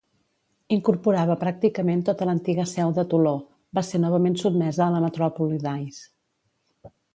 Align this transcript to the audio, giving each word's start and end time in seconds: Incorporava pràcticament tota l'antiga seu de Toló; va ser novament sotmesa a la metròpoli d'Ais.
Incorporava 0.75 1.35
pràcticament 1.43 2.01
tota 2.07 2.27
l'antiga 2.29 2.65
seu 2.71 2.95
de 2.97 3.05
Toló; 3.13 3.35
va 3.79 3.85
ser 3.91 4.01
novament 4.07 4.41
sotmesa 4.45 4.85
a 4.89 4.91
la 4.97 5.05
metròpoli 5.07 5.63
d'Ais. 5.69 6.05